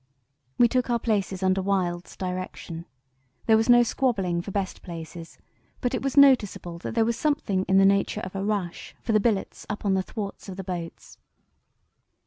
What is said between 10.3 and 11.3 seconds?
of the boats.